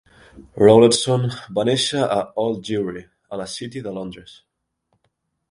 Rowlandson 0.61 1.27
va 1.57 1.65
néixer 1.69 2.01
a 2.15 2.17
Old 2.45 2.65
Jewry, 2.71 3.05
a 3.37 3.41
la 3.43 3.47
"City" 3.59 3.85
de 3.89 3.95
Londres. 4.01 4.35